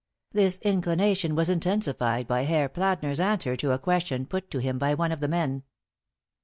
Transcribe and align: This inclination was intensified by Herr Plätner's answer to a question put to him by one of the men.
This 0.31 0.57
inclination 0.63 1.35
was 1.35 1.47
intensified 1.51 2.27
by 2.27 2.45
Herr 2.45 2.67
Plätner's 2.67 3.19
answer 3.19 3.55
to 3.57 3.71
a 3.71 3.77
question 3.77 4.25
put 4.25 4.49
to 4.49 4.57
him 4.57 4.79
by 4.79 4.95
one 4.95 5.11
of 5.11 5.19
the 5.19 5.27
men. 5.27 5.61